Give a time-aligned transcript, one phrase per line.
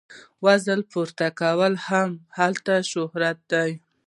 [0.43, 3.71] وزنه پورته کول هم هلته مشهور دي.